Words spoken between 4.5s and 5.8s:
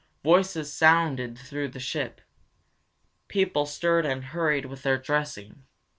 with their dressing.